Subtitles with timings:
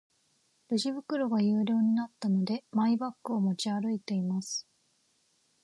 [0.71, 4.67] レジ袋が有料になったので、マイバッグを持ち歩いています。